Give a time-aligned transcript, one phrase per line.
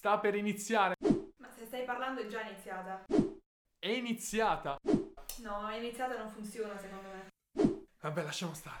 [0.00, 0.94] Sta per iniziare.
[1.36, 3.04] Ma se stai parlando è già iniziata.
[3.78, 4.78] È iniziata.
[5.42, 7.84] No, è iniziata non funziona secondo me.
[8.00, 8.78] Vabbè, lasciamo stare.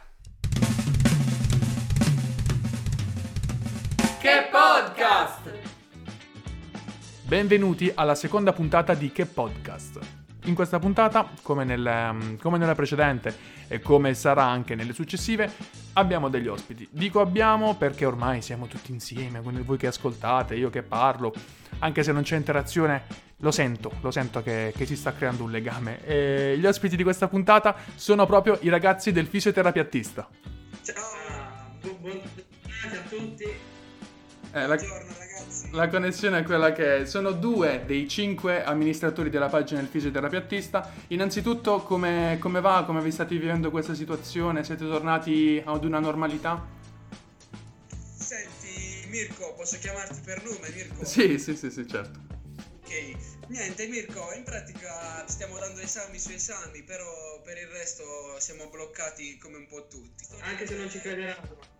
[4.18, 5.50] Che podcast!
[7.26, 9.98] Benvenuti alla seconda puntata di Che Podcast.
[10.44, 13.36] In questa puntata, come, nel, come nella precedente
[13.68, 15.52] e come sarà anche nelle successive,
[15.94, 16.88] abbiamo degli ospiti.
[16.90, 21.32] Dico abbiamo perché ormai siamo tutti insieme, quindi voi che ascoltate, io che parlo,
[21.80, 25.50] anche se non c'è interazione, lo sento, lo sento che, che si sta creando un
[25.50, 26.04] legame.
[26.04, 30.28] E gli ospiti di questa puntata sono proprio i ragazzi del fisioterapiattista.
[30.82, 32.30] Ciao, bu- buongiorno
[32.92, 33.78] a tutti.
[34.52, 35.68] Eh, la, Buongiorno ragazzi.
[35.70, 37.04] la connessione è quella che è.
[37.06, 40.92] sono due dei cinque amministratori della pagina del fisioterapiattista.
[41.08, 42.82] Innanzitutto, come, come va?
[42.84, 44.64] Come vi state vivendo questa situazione?
[44.64, 46.66] Siete tornati ad una normalità?
[48.16, 51.04] Senti Mirko, posso chiamarti per nome Mirko?
[51.04, 52.18] Sì, sì, sì, sì, certo.
[52.82, 53.48] Ok.
[53.50, 58.02] Niente Mirko, in pratica stiamo dando esami su esami, però per il resto
[58.38, 60.24] siamo bloccati come un po' tutti.
[60.40, 61.78] Anche se non ci crederanno.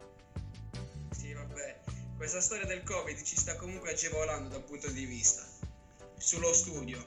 [2.20, 5.42] Questa storia del Covid ci sta comunque agevolando da un punto di vista.
[6.18, 7.02] Sullo studio.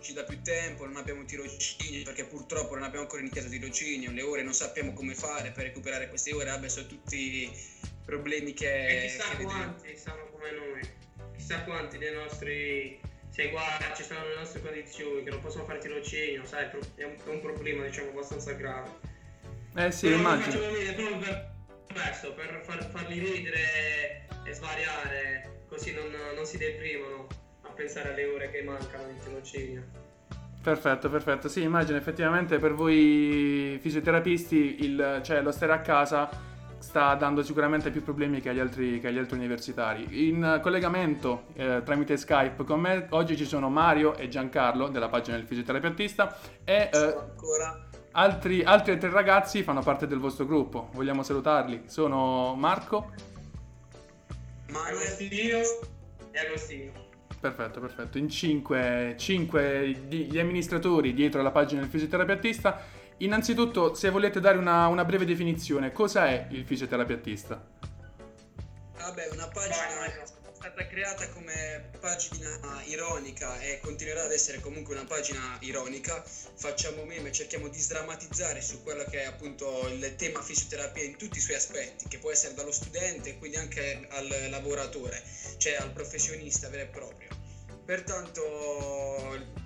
[0.00, 4.22] Ci dà più tempo, non abbiamo tirocinio perché purtroppo non abbiamo ancora iniziato tirocinio, le
[4.22, 7.52] ore non sappiamo come fare per recuperare queste ore, vabbè sono tutti
[8.06, 8.86] problemi che...
[8.86, 9.52] E chissà che vedremo.
[9.52, 10.80] quanti stanno come noi.
[11.36, 12.98] Chissà quanti dei nostri
[13.28, 17.40] seguaci stanno nelle nostre condizioni, che non possono fare tirocinio, sai, è un, è un
[17.42, 18.88] problema diciamo abbastanza grave.
[19.76, 20.52] Eh sì, Però immagino.
[20.52, 21.53] facciamo vedere proprio per
[21.94, 27.26] questo, per far- farli ridere e svariare, così non, non si deprimono
[27.62, 29.82] a pensare alle ore che mancano di tirocinio.
[30.62, 31.48] Perfetto, perfetto.
[31.48, 36.28] Sì, immagino effettivamente per voi fisioterapisti il, cioè, lo stare a casa
[36.78, 40.28] sta dando sicuramente più problemi che agli altri, che agli altri universitari.
[40.28, 45.36] In collegamento eh, tramite Skype con me oggi ci sono Mario e Giancarlo della pagina
[45.36, 47.83] del fisioterapeutista e eh, ancora
[48.14, 50.90] altri, altri tre ragazzi fanno parte del vostro gruppo.
[50.92, 51.84] Vogliamo salutarli.
[51.86, 53.12] Sono Marco.
[54.72, 55.58] Agostino
[56.30, 56.92] e Agostino.
[57.38, 58.18] Perfetto, perfetto.
[58.18, 62.80] In cinque, cinque di- gli amministratori dietro la pagina del fisioterapeutista.
[63.18, 67.62] Innanzitutto, se volete dare una, una breve definizione, cosa è il fisioterapeutista?
[68.96, 70.33] Vabbè, una pagina
[70.74, 76.20] stata creata come pagina ironica e continuerà ad essere comunque una pagina ironica.
[76.24, 81.38] Facciamo meme, cerchiamo di sdrammatizzare su quello che è appunto il tema fisioterapia in tutti
[81.38, 85.22] i suoi aspetti, che può essere dallo studente, quindi anche al lavoratore,
[85.58, 87.28] cioè al professionista vero e proprio.
[87.84, 88.42] Pertanto,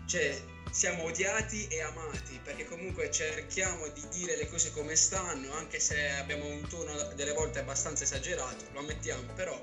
[0.06, 0.38] cioè,
[0.70, 6.10] siamo odiati e amati perché comunque cerchiamo di dire le cose come stanno, anche se
[6.10, 9.58] abbiamo un tono delle volte abbastanza esagerato, lo ammettiamo, però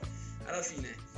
[0.46, 1.15] alla fine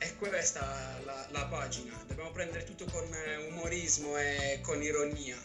[0.00, 3.06] è questa la, la pagina, dobbiamo prendere tutto con
[3.50, 5.36] umorismo e con ironia.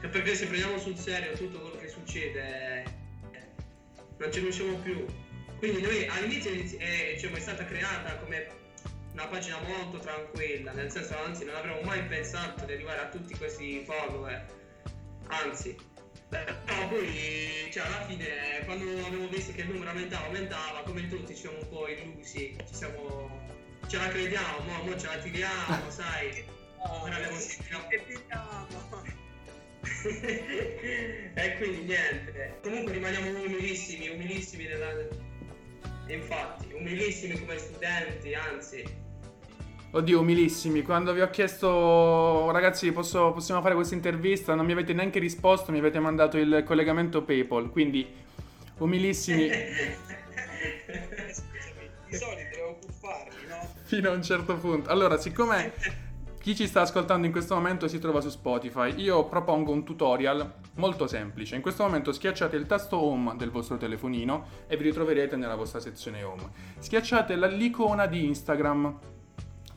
[0.00, 2.82] E perché se prendiamo sul serio tutto quello che succede,
[3.32, 3.44] eh,
[4.16, 5.04] non ce ne usciamo più.
[5.58, 8.46] Quindi noi all'inizio inizi- eh, diciamo, è stata creata come
[9.12, 13.36] una pagina molto tranquilla, nel senso anzi non avremmo mai pensato di arrivare a tutti
[13.36, 14.46] questi follower,
[15.26, 15.76] anzi.
[16.28, 21.34] Però poi, cioè, alla fine, quando abbiamo visto che il numero aumentava, aumentava, come tutti
[21.34, 23.30] ci siamo un po' illusi, ci siamo...
[23.88, 26.44] ce la crediamo, mo, mo ce la tiriamo, sai.
[26.76, 27.36] Ora abbiamo
[31.34, 32.58] e quindi niente.
[32.62, 35.06] Comunque rimaniamo umilissimi, umilissimi nella...
[36.08, 38.84] Infatti, umilissimi come studenti, anzi.
[39.90, 44.92] Oddio, umilissimi, quando vi ho chiesto, ragazzi, posso- possiamo fare questa intervista, non mi avete
[44.92, 48.06] neanche risposto, mi avete mandato il collegamento PayPal, quindi
[48.78, 49.48] umilissimi
[52.06, 53.66] di solito devo buffarmi, no?
[53.84, 54.90] fino a un certo punto.
[54.90, 55.72] Allora, siccome
[56.38, 60.52] chi ci sta ascoltando in questo momento si trova su Spotify, io propongo un tutorial
[60.74, 61.56] molto semplice.
[61.56, 65.80] In questo momento schiacciate il tasto home del vostro telefonino e vi ritroverete nella vostra
[65.80, 66.50] sezione home.
[66.78, 69.16] Schiacciate l'icona di Instagram,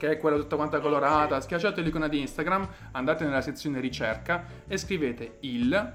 [0.01, 1.39] che è quella tutta quanta colorata.
[1.39, 5.93] Schiacciate l'icona di Instagram, andate nella sezione ricerca e scrivete il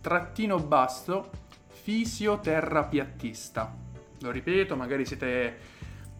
[0.00, 1.30] trattino basso
[1.68, 3.72] fisioterapiattista.
[4.22, 5.58] Lo ripeto, magari siete,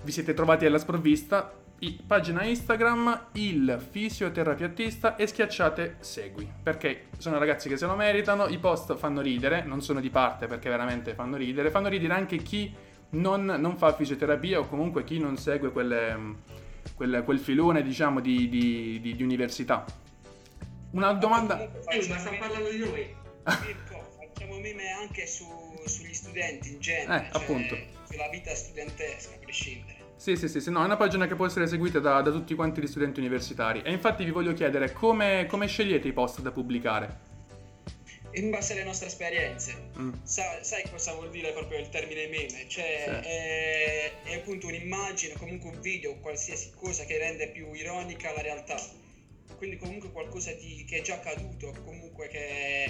[0.04, 1.52] vi siete trovati alla sprovvista.
[1.80, 6.48] I- pagina Instagram, il fisioterapiattista e schiacciate segui.
[6.62, 10.46] Perché sono ragazzi che se lo meritano, i post fanno ridere, non sono di parte
[10.46, 11.72] perché veramente fanno ridere.
[11.72, 12.72] Fanno ridere anche chi
[13.10, 16.34] non, non fa fisioterapia o comunque chi non segue quelle,
[16.94, 19.84] quel, quel filone, diciamo, di, di- di- di università.
[20.92, 21.60] Una domanda...
[21.88, 23.14] Ehi, ma meme- parlando di noi.
[23.44, 25.44] Mirko, facciamo meme anche su-
[25.84, 27.76] sugli studenti in genere, Eh, cioè appunto.
[28.08, 29.94] sulla vita studentesca a prescindere.
[30.16, 32.54] Sì, sì, sì, sì, no, è una pagina che può essere seguita da, da tutti
[32.54, 33.82] quanti gli studenti universitari.
[33.82, 37.25] E infatti vi voglio chiedere come, come scegliete i post da pubblicare?
[38.36, 39.90] In base alle nostre esperienze.
[39.98, 40.12] Mm.
[40.22, 42.68] Sa- sai cosa vuol dire proprio il termine meme?
[42.68, 43.28] Cioè Sì.
[43.28, 48.76] è, è appunto un'immagine, comunque un video, qualsiasi cosa che rende più ironica la realtà.
[49.56, 52.84] Quindi comunque qualcosa di- che è già accaduto, comunque che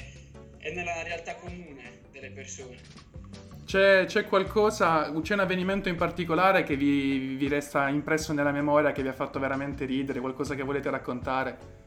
[0.59, 2.77] è nella realtà comune delle persone.
[3.65, 8.93] C'è, c'è qualcosa, c'è un avvenimento in particolare che vi, vi resta impresso nella memoria,
[8.93, 11.85] che vi ha fatto veramente ridere, qualcosa che volete raccontare?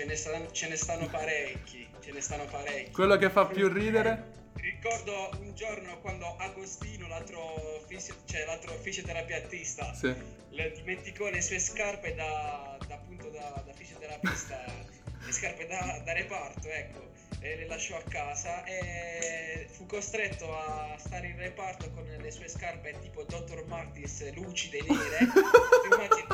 [0.00, 2.90] Ce ne, stanno, ce ne stanno parecchi, ce ne stanno parecchi.
[2.90, 4.48] Quello che fa più ridere?
[4.54, 10.10] Ricordo un giorno quando Agostino, l'altro, fisio- cioè, l'altro fisioterapeutista, Sì.
[10.52, 14.64] le dimenticò le sue scarpe da, da appunto da, da fisioterapista,
[15.26, 17.08] le scarpe da, da reparto, ecco,
[17.40, 22.48] e le lasciò a casa e fu costretto a stare in reparto con le sue
[22.48, 23.64] scarpe tipo Dr.
[23.66, 25.18] Martins lucide nere,
[25.92, 26.29] immagini,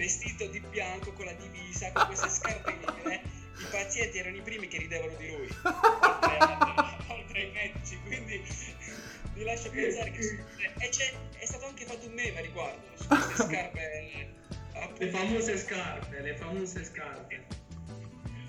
[0.00, 3.20] vestito di bianco con la divisa, con queste scarpe nere,
[3.58, 8.42] i pazienti erano i primi che ridevano di lui, oltre, a- oltre ai medici, quindi
[9.34, 10.42] vi lascio pensare che
[10.78, 14.28] e c'è, è stato anche fatto un meme a riguardo su queste scarpe eh,
[14.72, 15.04] appunto.
[15.04, 17.44] Le famose scarpe, le famose scarpe.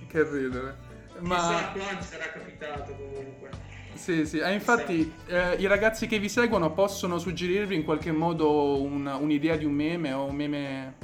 [0.07, 0.77] Che ridere.
[1.07, 3.49] Chissà Ma quanto sarà capitato comunque.
[3.95, 8.81] Sì, sì, e infatti eh, i ragazzi che vi seguono possono suggerirvi in qualche modo
[8.81, 10.95] un- un'idea di un meme o un meme...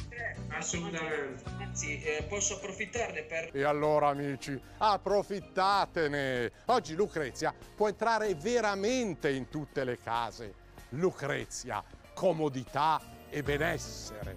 [0.50, 1.44] Assolutamente.
[1.60, 6.52] Anzi, eh, posso approfittarne per E allora amici, approfittatene!
[6.66, 10.54] Oggi Lucrezia può entrare veramente in tutte le case.
[10.90, 11.84] Lucrezia,
[12.16, 13.00] comodità
[13.30, 14.36] e benessere.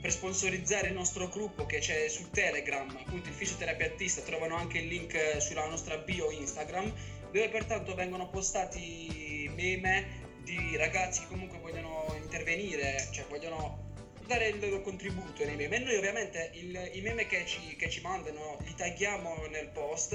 [0.00, 4.86] per sponsorizzare il nostro gruppo che c'è su Telegram, appunto il fisioterapeutista, trovano anche il
[4.86, 6.92] link eh, sulla nostra bio Instagram,
[7.32, 13.86] dove pertanto vengono postati meme di ragazzi che comunque vogliono intervenire, cioè vogliono
[14.26, 15.76] dare il loro contributo nei meme.
[15.76, 20.12] E noi ovviamente il- i meme che ci, che ci mandano li tagghiamo nel post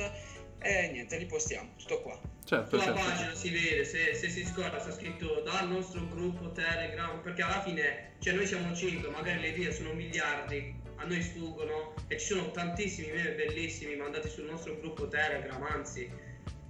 [0.60, 2.19] e niente, li postiamo, tutto qua.
[2.45, 3.10] Certo, Sulla certo.
[3.10, 7.62] pagina si vede, se, se si scorda sta scritto dal nostro gruppo Telegram, perché alla
[7.62, 12.27] fine, cioè noi siamo 5, magari le idee sono miliardi, a noi sfuggono e ci
[12.27, 16.10] sono tantissimi meme bellissimi mandati sul nostro gruppo Telegram, anzi,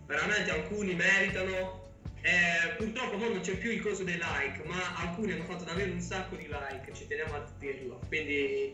[0.05, 1.81] veramente alcuni meritano.
[2.21, 5.99] Eh, purtroppo non c'è più il coso dei like, ma alcuni hanno fatto davvero un
[5.99, 7.99] sacco di like, ci teniamo a dirlo.
[8.07, 8.73] Quindi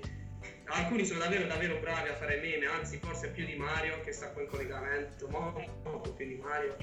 [0.66, 4.28] alcuni sono davvero davvero bravi a fare meme, anzi forse più di Mario che sta
[4.30, 6.76] qua in collegamento, molto, molto più di Mario.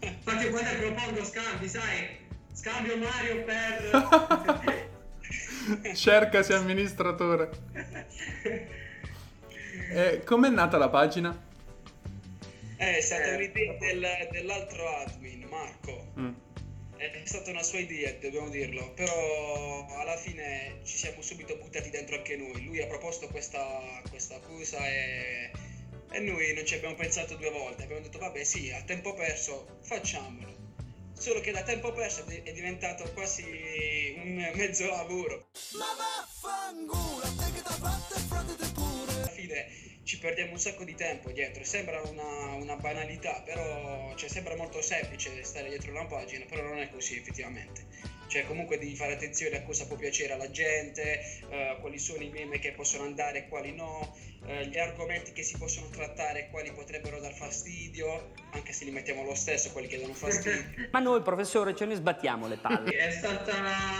[0.00, 2.16] Infatti quando propongo scambi, sai,
[2.52, 4.88] scambio Mario per...
[5.94, 7.50] Cercasi amministratore.
[9.92, 11.36] Eh, com'è nata la pagina?
[12.82, 16.12] Eh, È stata Eh, un'idea del- dell'altro admin, Marco.
[16.18, 16.32] Mm.
[16.96, 22.16] È stata una sua idea, dobbiamo dirlo, però alla fine ci siamo subito buttati dentro
[22.16, 22.62] anche noi.
[22.64, 25.50] Lui ha proposto questa, questa cosa e,
[26.12, 27.84] e noi non ci abbiamo pensato due volte.
[27.84, 30.56] Abbiamo detto, vabbè, sì, a tempo perso, facciamolo.
[31.18, 33.42] Solo che da tempo perso è è diventato quasi
[34.22, 35.48] un mezzo lavoro.
[38.32, 39.66] Alla fine
[40.10, 41.62] ci perdiamo un sacco di tempo dietro.
[41.62, 46.80] Sembra una, una banalità, però cioè, sembra molto semplice stare dietro una pagina, però non
[46.80, 47.86] è così effettivamente.
[48.30, 52.28] Cioè, comunque devi fare attenzione a cosa può piacere alla gente, eh, quali sono i
[52.28, 56.50] meme che possono andare e quali no, eh, gli argomenti che si possono trattare e
[56.50, 60.64] quali potrebbero dar fastidio, anche se li mettiamo lo stesso quelli che danno fastidio.
[60.92, 62.92] Ma noi, professore, ce ne sbattiamo le palle.
[62.92, 63.52] È stata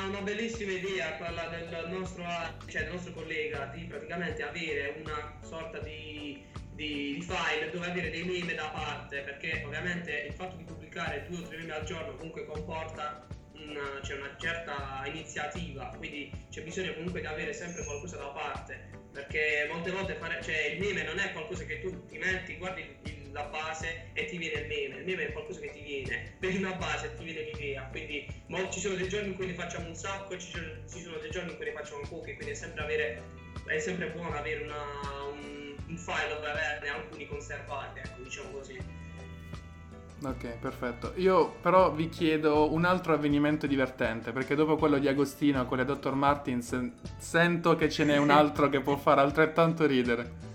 [0.07, 2.25] una bellissima idea quella del nostro,
[2.67, 6.41] cioè del nostro collega di praticamente avere una sorta di,
[6.73, 11.27] di- di file dove avere dei meme da parte perché ovviamente il fatto di pubblicare
[11.29, 13.27] due o tre meme al giorno comunque comporta
[13.67, 18.99] una, c'è una certa iniziativa quindi c'è bisogno comunque di avere sempre qualcosa da parte
[19.13, 22.87] perché molte volte fare, cioè, il meme non è qualcosa che tu ti metti, guardi
[23.33, 26.57] la base e ti viene il meme, il meme è qualcosa che ti viene, vedi
[26.59, 28.27] una base ti viene l'idea, quindi
[28.71, 31.19] ci sono dei giorni in cui ne facciamo un sacco e ci sono, ci sono
[31.19, 33.23] dei giorni in cui ne facciamo pochi, quindi è sempre, avere,
[33.67, 38.79] è sempre buono avere una- un, un file dove averne alcuni conservati, ecco, diciamo così.
[40.23, 41.15] Ok, perfetto.
[41.17, 45.85] Io però vi chiedo un altro avvenimento divertente, perché dopo quello di Agostino con le
[45.85, 46.13] Dr.
[46.15, 50.49] Martins sento che ce n'è un altro che può fare altrettanto ridere.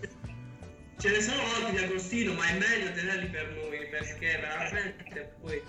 [0.98, 5.62] Ce ne sono altri di Agostino, ma è meglio tenerli per noi perché veramente poi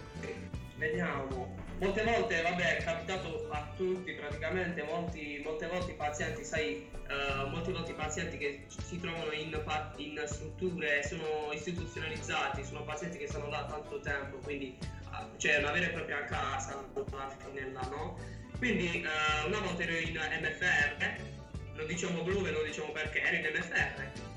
[0.76, 1.65] vediamo.
[1.78, 7.48] Molte volte, vabbè, è capitato a tutti praticamente, molti, molte volte i pazienti, sai, eh,
[7.50, 9.54] molte volte i pazienti che si trovano in,
[9.96, 14.78] in strutture, sono istituzionalizzati, sono pazienti che stanno là tanto tempo, quindi
[15.10, 16.82] ah, c'è una vera e propria casa
[17.72, 18.18] là, no?
[18.56, 21.20] Quindi eh, una volta ero in MFR,
[21.74, 24.34] non diciamo dove, non diciamo perché, ero in MFR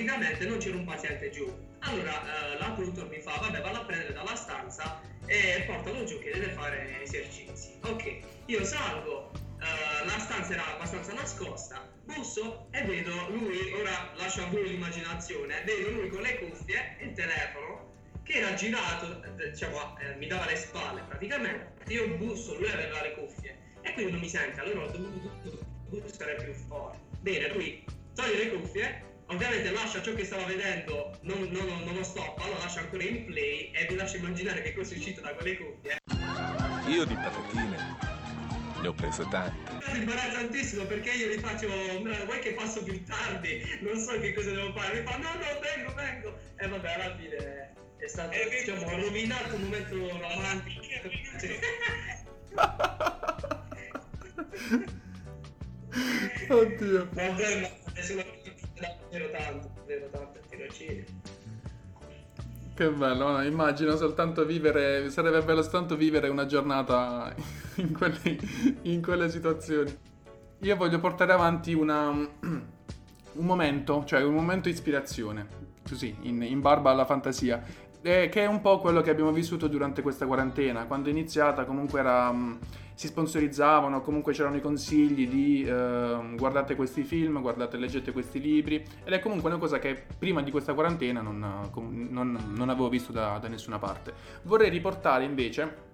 [0.00, 1.52] praticamente non c'era un paziente giù.
[1.80, 6.18] Allora eh, la tutor mi fa, vabbè, vado a prendere dalla stanza e portalo giù
[6.20, 7.78] che deve fare esercizi.
[7.82, 9.30] Ok, io salgo,
[9.60, 15.62] eh, la stanza era abbastanza nascosta, busso e vedo lui, ora lascio a voi l'immaginazione,
[15.64, 17.88] vedo lui con le cuffie, il telefono,
[18.22, 23.14] che era girato, diciamo, eh, mi dava le spalle praticamente, io busso, lui aveva le
[23.14, 26.98] cuffie e quindi non mi sente, allora ho dovuto bussare più forte.
[27.20, 32.02] Bene, lui toglie le cuffie, ovviamente lascia ciò che stava vedendo, non, non, non lo
[32.02, 35.34] stoppa, lo lascia ancora in play e vi lascio immaginare che cosa è uscito da
[35.34, 35.96] quelle cuffie.
[36.88, 37.76] Io di patatine
[38.80, 39.70] ne ho prese tante.
[39.92, 43.78] Mi imbarazzantissimo perché io gli faccio, "No, vuoi che passo più tardi?
[43.80, 45.00] Non so che cosa devo fare.
[45.00, 46.38] Mi fa, no, no, vengo, vengo.
[46.56, 50.80] E vabbè, alla fine è stato, vedi, diciamo, però- rovinato un momento romantico.
[56.48, 57.08] Oddio.
[57.12, 58.14] Vabbè, ma adesso
[58.80, 61.04] davvero tanto, davvero tanto il tirocinio.
[62.74, 63.44] Che bello, no?
[63.44, 67.34] immagino soltanto vivere, sarebbe bello soltanto vivere una giornata
[67.76, 68.38] in quelle,
[68.82, 69.94] in quelle situazioni.
[70.60, 72.64] Io voglio portare avanti una, un
[73.34, 75.46] momento, cioè un momento di ispirazione,
[75.86, 77.62] così, in, in barba alla fantasia,
[78.02, 80.86] eh, che è un po' quello che abbiamo vissuto durante questa quarantena.
[80.86, 82.34] Quando è iniziata comunque era,
[83.00, 88.74] si sponsorizzavano, comunque c'erano i consigli di eh, guardate questi film, guardate, leggete questi libri,
[88.74, 92.90] ed è comunque una cosa che prima di questa quarantena non, com- non- non avevo
[92.90, 94.12] visto da, da nessuna parte.
[94.42, 95.88] Vorrei riportare invece,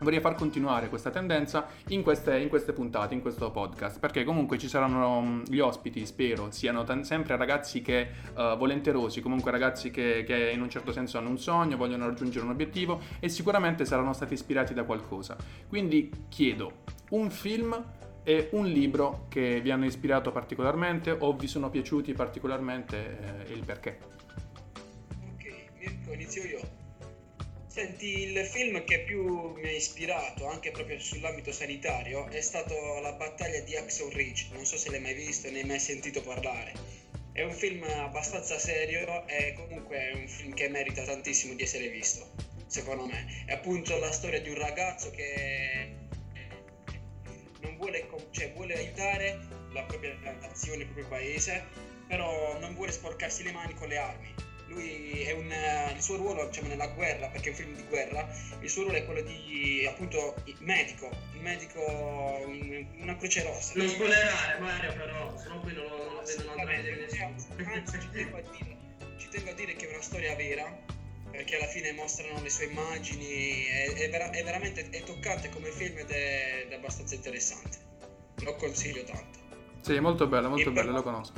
[0.00, 4.58] vorrei far continuare questa tendenza in queste, in queste puntate, in questo podcast, perché comunque
[4.58, 9.90] ci saranno mm, gli ospiti, spero, siano tan- sempre ragazzi che eh, volenterosi, comunque ragazzi
[9.90, 13.84] che, che in un certo senso hanno un sogno, vogliono raggiungere un obiettivo e sicuramente
[13.84, 15.36] saranno stati ispirati da qualcosa.
[15.68, 21.70] Quindi chiedo un film e un libro che vi hanno ispirato particolarmente o vi sono
[21.70, 23.98] piaciuti particolarmente eh, e il perché.
[25.34, 25.44] Ok,
[25.78, 26.79] Mirko, inizio io.
[27.72, 33.12] Senti, il film che più mi ha ispirato, anche proprio sull'ambito sanitario, è stato La
[33.12, 34.48] battaglia di Axel Ridge.
[34.50, 36.72] Non so se l'hai mai visto, ne hai mai sentito parlare.
[37.30, 41.88] È un film abbastanza serio e comunque è un film che merita tantissimo di essere
[41.90, 42.32] visto,
[42.66, 43.44] secondo me.
[43.46, 45.94] È appunto la storia di un ragazzo che
[47.60, 49.38] non vuole, cioè, vuole aiutare
[49.72, 51.64] la propria nazione, il proprio paese,
[52.08, 54.39] però non vuole sporcarsi le mani con le armi.
[54.70, 57.82] Lui è un, eh, il suo ruolo diciamo, nella guerra, perché è un film di
[57.88, 58.28] guerra,
[58.60, 61.80] il suo ruolo è quello di appunto il medico, il medico
[62.46, 63.72] in una croce rossa.
[63.74, 67.72] Non spoilerare Mario però, sennò poi non, non lo vedo, non vedere nessuno.
[67.74, 68.76] Anzi, ci tengo, a dire,
[69.18, 70.78] ci tengo a dire che è una storia vera,
[71.32, 75.70] perché alla fine mostrano le sue immagini, è, è vera- è veramente è toccante come
[75.72, 77.78] film ed è, è abbastanza interessante.
[78.42, 79.38] Lo consiglio tanto.
[79.80, 81.32] Sì, molto bello, molto E bello, per- lo conosco.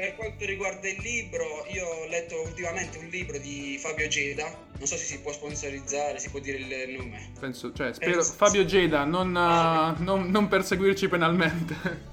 [0.00, 4.46] Per quanto riguarda il libro, io ho letto ultimamente un libro di Fabio Geda,
[4.78, 7.32] non so se si può sponsorizzare, si può dire il nome.
[7.38, 11.74] Penso, cioè, spero, Eh, Fabio Geda, non, uh, non- non perseguirci penalmente.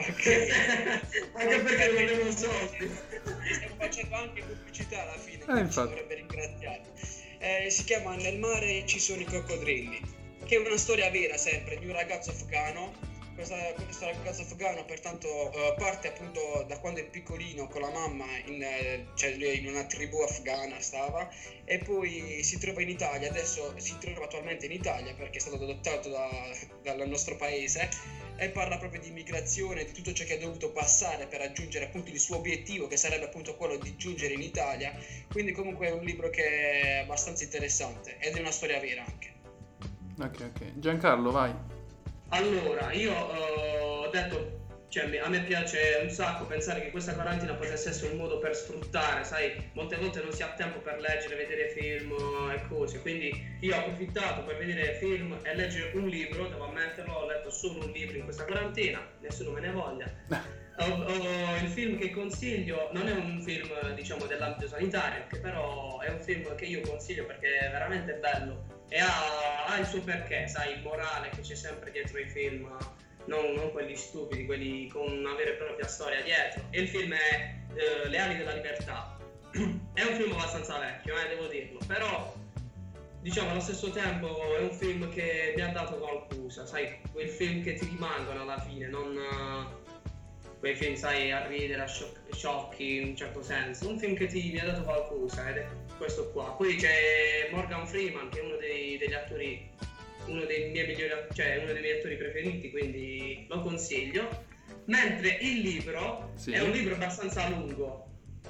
[0.00, 2.90] Anche perché non avevo soldi.
[3.52, 5.88] Stiamo facendo anche pubblicità alla fine, Eh, infatti.
[5.88, 6.82] ci dovrebbe ringraziare.
[7.38, 10.00] Eh, si chiama Nel mare ci sono i coccodrilli,
[10.46, 12.92] che è una storia vera sempre di un ragazzo afghano.
[13.40, 18.26] Questa- questo ragazzo afghano pertanto eh, parte appunto da quando è piccolino con la mamma,
[18.44, 21.26] in, eh, cioè in una tribù afghana stava,
[21.64, 25.56] e poi si trova in Italia, adesso si trova attualmente in Italia perché è stato
[25.56, 27.88] adottato da- dal nostro paese
[28.36, 32.10] e parla proprio di immigrazione, di tutto ciò che ha dovuto passare per raggiungere appunto
[32.10, 34.94] il suo obiettivo, che sarebbe appunto quello di giungere in Italia.
[35.32, 39.32] Quindi comunque è un libro che è abbastanza interessante ed è una storia vera anche.
[40.20, 40.78] Ok, ok.
[40.78, 41.78] Giancarlo, vai.
[42.30, 44.58] Allora, io eh, ho detto,
[44.88, 48.54] cioè a me piace un sacco pensare che questa quarantina potesse essere un modo per
[48.54, 53.00] sfruttare, sai, molte volte non si ha tempo per leggere, vedere film eh, e cose,
[53.00, 57.50] quindi io ho approfittato per vedere film e leggere un libro, devo ammetterlo, ho letto
[57.50, 60.06] solo un libro in questa quarantina, nessuno me ne voglia.
[60.80, 66.00] Ho- ho- il film che consiglio non è un film diciamo dell'ambito sanitario, che però
[66.00, 70.00] è un film che io consiglio perché è veramente bello e ha, ha il suo
[70.00, 72.68] perché, sai, il morale che c'è sempre dietro i film,
[73.26, 76.64] non, non quelli stupidi, quelli con una vera e propria storia dietro.
[76.70, 79.16] E il film è eh, Le ali della libertà.
[79.94, 82.34] è un film abbastanza vecchio, eh, devo dirlo, però
[83.20, 87.62] diciamo allo stesso tempo è un film che mi ha dato qualcosa, sai, quei film
[87.62, 89.16] che ti rimangono alla fine, non
[90.60, 93.88] quei film, sai, a ridere, a scioc- sciocchi in un certo senso.
[93.88, 96.52] Un film che ti mi ha dato qualcosa ed è questo qua.
[96.52, 99.68] Poi c'è Morgan Freeman, che è uno dei- degli attori
[100.26, 104.28] uno dei miei migliori, cioè uno dei miei attori preferiti, quindi lo consiglio.
[104.84, 106.52] Mentre il libro Sì.
[106.52, 108.06] è un libro abbastanza lungo,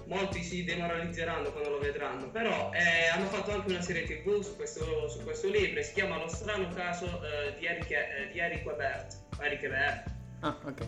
[0.06, 4.56] molti si demoralizzeranno quando lo vedranno, però eh, hanno fatto anche una serie tv su
[4.56, 8.66] questo, su questo libro, si chiama Lo strano caso eh, di Eric, eh, di Eric
[8.66, 9.16] Ebert.
[9.40, 10.10] Eric Ebert.
[10.40, 10.86] Ah, ok.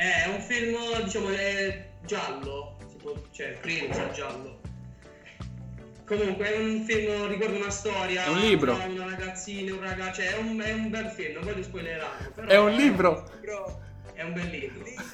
[0.00, 4.58] È un film, diciamo, è giallo, tipo, cioè il primo è giallo.
[6.06, 8.24] Comunque è un film riguarda una storia.
[8.24, 8.76] È un libro.
[8.76, 12.32] tra Una ragazzina, un ragazzo, cioè è un, è un bel film, non voglio spoilerare.
[12.34, 13.30] Però È un libro!
[13.42, 13.80] Bro,
[14.14, 14.84] È un bel libro.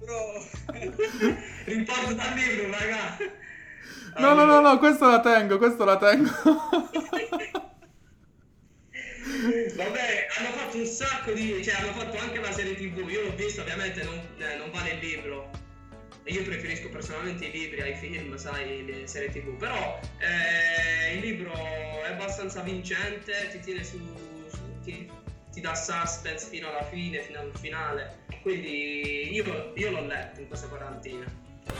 [0.00, 0.46] bro.
[1.66, 3.16] Riporto dal libro, raga.
[4.16, 6.30] No, no, no, no, questo la tengo, questo la tengo.
[9.74, 11.64] Vabbè, hanno fatto un sacco di.
[11.64, 13.08] cioè hanno fatto anche la serie TV.
[13.08, 15.50] Io l'ho visto, ovviamente non, eh, non vale il libro.
[16.24, 19.56] Io preferisco personalmente i libri ai film, sai, le serie TV.
[19.56, 23.98] Però eh, il libro è abbastanza vincente, ti tiene su.
[24.48, 25.10] su- ti,
[25.50, 28.20] ti dà suspense fino alla fine, fino al finale.
[28.42, 31.24] Quindi io, io l'ho letto in questa quarantina.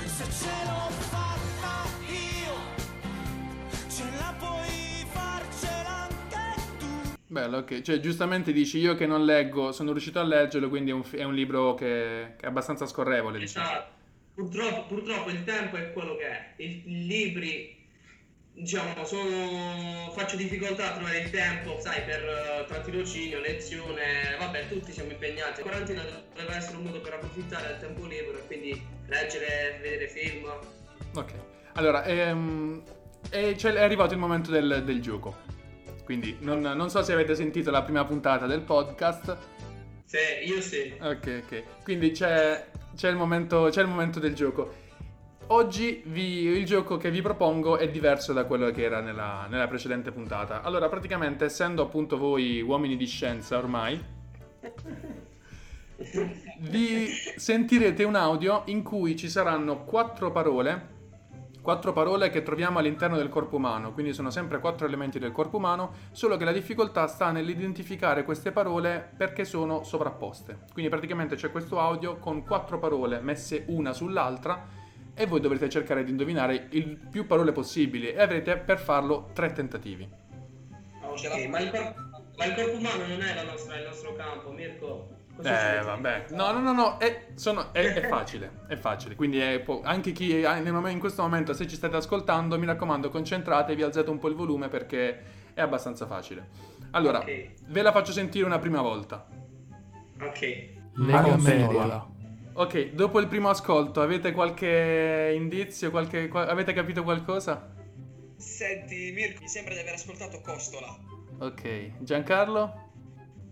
[0.04, 2.71] Se ce l'ho fatta io,
[7.32, 7.80] Bello, ok.
[7.80, 11.24] Cioè, giustamente dici io che non leggo, sono riuscito a leggerlo, quindi è un, è
[11.24, 13.66] un libro che, che è abbastanza scorrevole, diciamo.
[13.66, 13.90] Esatto.
[14.34, 16.52] Purtroppo, purtroppo il tempo è quello che è.
[16.56, 17.74] I, libri,
[18.52, 20.10] diciamo, sono...
[20.14, 25.12] faccio difficoltà a trovare il tempo, sai, per uh, tra tirocinio, lezione, vabbè, tutti siamo
[25.12, 25.62] impegnati.
[25.62, 26.02] La quarantina
[26.34, 30.52] doveva essere un modo per approfittare del tempo libero e quindi leggere, vedere film.
[31.14, 31.32] Ok.
[31.72, 32.82] Allora, ehm,
[33.30, 35.61] e c'è- è arrivato il momento del, del gioco.
[36.04, 39.36] Quindi, non, non so se avete sentito la prima puntata del podcast.
[40.04, 40.94] Se io sì.
[41.00, 41.62] Ok, ok.
[41.84, 44.80] Quindi c'è, c'è il, momento, c'è il momento del gioco.
[45.48, 49.68] Oggi vi- il gioco che vi propongo è diverso da quello che era nella, nella
[49.68, 50.62] precedente puntata.
[50.62, 54.00] Allora, praticamente, essendo appunto voi uomini di scienza ormai,
[56.60, 60.91] vi sentirete un audio in cui ci saranno quattro parole.
[61.62, 65.58] Quattro parole che troviamo all'interno del corpo umano, quindi sono sempre quattro elementi del corpo
[65.58, 70.64] umano, solo che la difficoltà sta nell'identificare queste parole perché sono sovrapposte.
[70.72, 74.66] Quindi praticamente c'è questo audio con quattro parole messe una sull'altra
[75.14, 79.52] e voi dovrete cercare di indovinare il più parole possibili e avrete per farlo tre
[79.52, 80.10] tentativi.
[81.00, 81.94] Ok, ma il, cor-
[82.38, 85.21] ma il corpo umano non è nostra- il nostro campo, Mirko.
[85.36, 86.26] Cosa Eh, vabbè.
[86.30, 89.14] No, no, no, no, è, sono- è- è facile, è facile.
[89.14, 93.08] Quindi è po- anche chi momen- in questo momento, se ci state ascoltando, mi raccomando,
[93.08, 95.22] concentratevi, alzate un po' il volume perché
[95.54, 96.48] è abbastanza facile.
[96.90, 97.52] Allora, Ok.
[97.66, 99.26] ve la faccio sentire una prima volta.
[100.20, 100.68] Ok.
[100.96, 102.06] Lega Media.
[102.54, 105.90] Ok, dopo il primo ascolto, avete qualche indizio?
[105.90, 107.70] Qualche, qua- avete capito qualcosa?
[108.36, 110.94] Senti, Mirko, mi sembra di aver ascoltato Costola.
[111.38, 112.90] Ok, Giancarlo?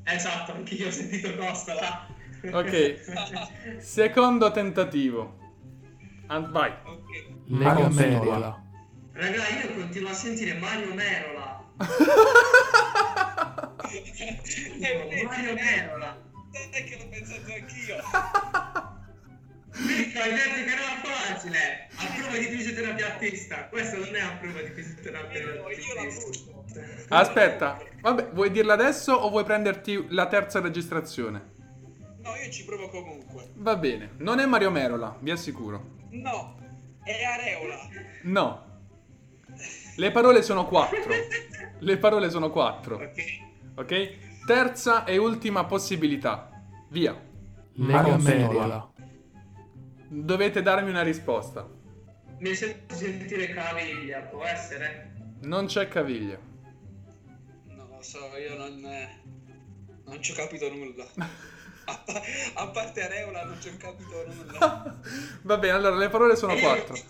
[0.05, 2.07] Esatto, anch'io ho sentito Costola.
[2.53, 5.39] Ok, secondo tentativo.
[6.29, 6.73] An- vai.
[6.85, 7.35] Ok.
[7.47, 8.63] Lega Media.
[9.13, 11.65] Raga, io continuo a sentire Mario Merola.
[15.27, 16.17] Mario Merola.
[16.73, 17.97] Sai che l'ho pensato anch'io.
[19.87, 21.89] Mirko, hai detto che era facile.
[21.97, 23.69] A prova di fisioterapia artista.
[23.69, 26.53] Questo non è a prova di fisioterapia Io, io la artista.
[26.53, 27.15] butto.
[27.15, 31.59] Aspetta, vabbè, vuoi dirla adesso o vuoi prenderti la terza registrazione?
[32.23, 33.51] No, io ci provo comunque.
[33.55, 35.97] Va bene, non è Mario Merola, vi assicuro.
[36.11, 36.57] No,
[37.03, 37.77] è Areola.
[38.23, 38.69] No.
[39.97, 41.13] Le parole sono quattro.
[41.79, 42.97] Le parole sono quattro.
[42.97, 43.23] Ok.
[43.77, 44.45] Ok?
[44.47, 46.51] Terza e ultima possibilità.
[46.89, 47.19] Via.
[47.75, 48.89] Lega Media.
[50.13, 51.69] Dovete darmi una risposta.
[52.39, 55.13] Mi sento sentire caviglia, può essere?
[55.43, 56.37] Non c'è caviglia.
[57.69, 58.85] Non lo so, io non...
[58.85, 59.21] eh,
[60.07, 61.05] Non ci ho capito nulla.
[61.87, 62.23] A, pa-
[62.55, 65.01] a parte Areola non ci ho capito nulla.
[65.43, 66.95] Va bene, allora le parole sono quattro.
[66.95, 67.01] Eh?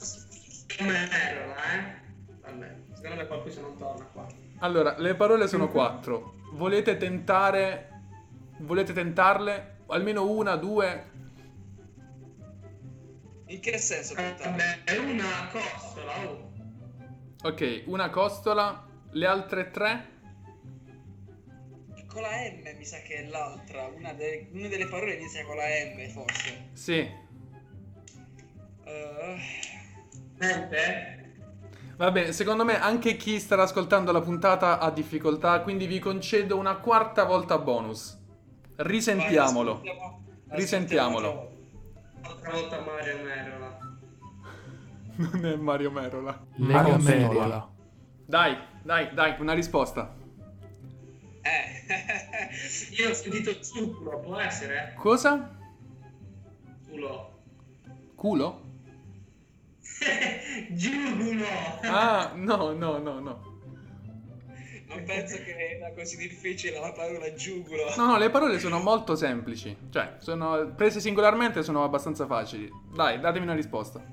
[2.41, 4.27] Vabbè, secondo me qualcuno non torna qua.
[4.61, 6.35] Allora, le parole sono quattro.
[6.53, 7.89] Volete tentare.
[8.59, 9.81] Volete tentarle?
[9.89, 11.10] Almeno una, due.
[13.51, 14.15] In che senso?
[14.15, 16.53] Vabbè, è una costola, oh.
[17.43, 18.87] Ok, una costola.
[19.11, 20.09] Le altre tre?
[22.07, 23.87] Con la M mi sa che è l'altra.
[23.89, 26.69] Una, de- una delle parole inizia con la M, forse.
[26.75, 26.99] Sì.
[28.85, 29.37] Eh,
[30.39, 31.19] Sente?
[31.97, 36.57] Va bene, secondo me anche chi starà ascoltando la puntata ha difficoltà, quindi vi concedo
[36.57, 38.17] una quarta volta bonus.
[38.77, 39.81] Risentiamolo.
[39.81, 41.29] vai, ascoltiamo- Risentiamolo.
[41.29, 41.59] ascoltiamo
[42.23, 43.79] Altra volta Mario Merola.
[45.17, 46.47] Non è Mario Merola.
[46.57, 47.69] Lega Media.
[48.27, 50.15] Dai, dai, dai, una risposta.
[51.43, 51.81] Eh.
[52.99, 54.95] Io ho sentito zucchero, può essere?
[54.97, 55.57] Cosa?
[56.89, 57.39] Culo.
[58.15, 58.63] Culo?
[60.71, 61.47] Giugulo!
[61.83, 63.60] Ah, no, no, no, no.
[64.91, 67.95] Non penso che era così difficile la parola giugulo.
[67.97, 69.77] No, no, le parole sono molto semplici.
[69.89, 72.69] Cioè, sono prese singolarmente sono abbastanza facili.
[72.93, 74.05] Dai, datemi una risposta.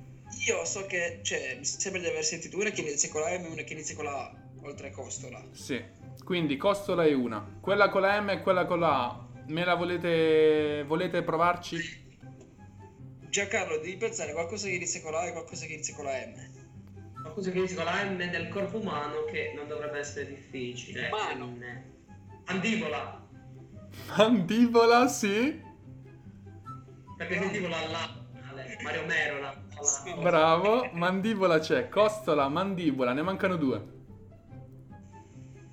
[0.46, 3.46] Io so che, cioè, mi sembra di aver sentito una che inizia con la M
[3.46, 5.44] e una che inizia con la A, oltre a costola.
[5.52, 5.84] Sì.
[6.24, 7.58] Quindi costola è una.
[7.60, 9.28] Quella con la M e quella con la A.
[9.48, 12.06] Me la volete volete provarci?
[13.30, 16.06] Giancarlo, devi pensare a qualcosa che inizia con la A e qualcosa che inizia con
[16.06, 16.57] la M.
[17.28, 21.10] Qualcosa che inizia la M del corpo umano che non dovrebbe essere difficile.
[21.10, 21.58] Mano.
[22.46, 23.22] Mandibola.
[24.16, 25.62] Mandibola, sì.
[27.18, 28.26] Perché sentivo la la.
[28.82, 29.52] Mario Merola.
[29.52, 30.90] la- Bravo.
[30.94, 31.90] Mandibola c'è.
[31.90, 33.12] Costola, mandibola.
[33.12, 33.86] Ne mancano due.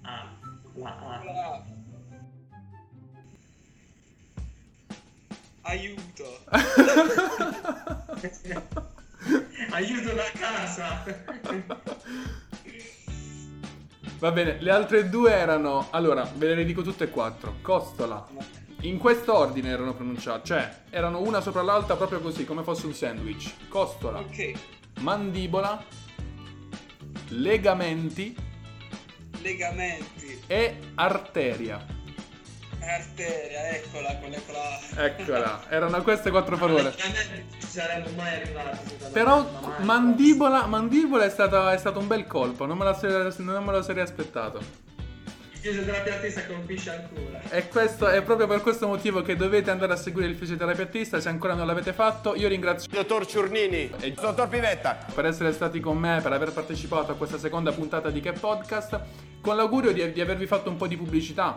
[0.02, 0.36] Ah,
[0.74, 1.24] la A.
[1.24, 1.64] La.
[5.62, 6.24] Aiuto.
[9.74, 11.04] Aiuto da casa.
[14.20, 15.88] Va bene, le altre due erano.
[15.90, 17.56] Allora, ve le dico tutte e quattro.
[17.60, 18.24] Costola.
[18.82, 20.44] In questo ordine erano pronunciate.
[20.46, 23.52] Cioè, erano una sopra l'altra proprio così, come fosse un sandwich.
[23.68, 24.52] Costola, Ok.
[25.00, 25.82] mandibola,
[27.30, 28.36] legamenti
[29.42, 30.40] Legamenti.
[30.46, 31.84] e arteria.
[32.86, 34.60] Arteria, eccola, quella con la
[34.96, 35.04] A.
[35.04, 36.94] Eccola, erano queste quattro parole.
[36.96, 38.78] Veramente ci saremmo mai arrivati.
[38.88, 42.98] secondo Però mandibola, mandibola è, stata, è stato un bel colpo, non me, la
[43.38, 44.92] non me lo sarei aspettato.
[45.52, 47.40] Il fisioterapeutista colpisce ancora.
[47.48, 51.30] E questo è proprio per questo motivo che dovete andare a seguire il fisioterapeutista se
[51.30, 52.34] ancora non l'avete fatto.
[52.34, 57.12] Io ringrazio Dottor Ciurnini, E- dottor Pivetta, per essere stati con me, per aver partecipato
[57.12, 59.00] a questa seconda puntata di Che Podcast,
[59.40, 61.56] con l'augurio di, di avervi fatto un po' di pubblicità.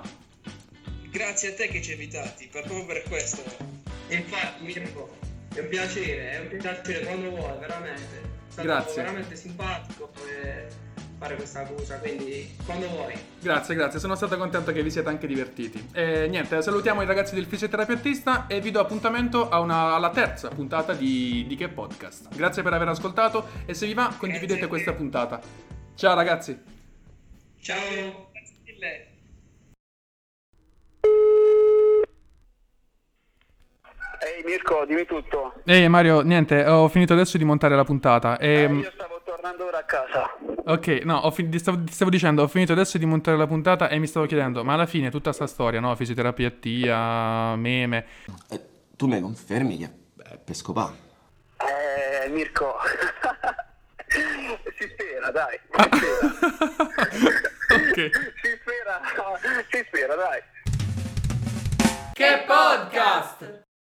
[1.18, 3.44] Grazie a te che ci hai invitati, per- proprio per questo.
[4.08, 5.16] E infatti, Mirko,
[5.54, 8.02] è un piacere, è un piacere quando vuoi, veramente.
[8.22, 9.02] È stato Grazie.
[9.02, 10.12] veramente simpatico
[10.44, 10.68] eh,
[11.18, 13.14] fare questa cosa, quindi quando vuoi.
[13.42, 15.90] Grazie, grazie, sono stato contento che vi siete anche divertiti.
[15.92, 20.50] E niente, salutiamo i ragazzi del fisioterapeutista e vi do appuntamento a una- alla terza
[20.50, 22.28] puntata di, di Che Podcast.
[22.36, 25.42] Grazie per aver ascoltato e se vi va condividete Grazie questa puntata.
[25.96, 26.56] Ciao ragazzi!
[27.60, 28.30] Ciao!
[28.32, 29.07] Grazie mille.
[34.38, 35.54] Ehi Mirko, dimmi tutto.
[35.66, 38.38] Ehi Mario, niente, ho finito adesso di montare la puntata.
[38.38, 38.72] Eh, E...
[38.72, 40.32] io stavo tornando ora a casa.
[40.66, 43.48] Ok, no, ho fin- ti, stavo, ti stavo dicendo, ho finito adesso di montare la
[43.48, 45.96] puntata e mi stavo chiedendo, ma alla fine tutta sta storia, no?
[45.96, 48.06] Fisioterapia, tia, meme.
[48.52, 48.62] Eh,
[48.96, 49.90] tu mi confermi che
[50.24, 50.94] è pescopà?
[51.58, 52.76] Eh, Mirko.
[54.08, 55.60] si spera, dai.
[55.72, 56.28] Si spera.
[57.74, 57.94] ok.
[57.96, 59.02] si spera.
[59.72, 60.42] Si spera, dai.
[62.14, 63.57] Che podcast!